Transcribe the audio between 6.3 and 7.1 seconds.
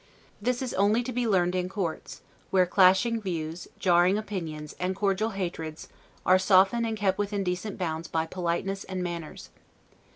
softened and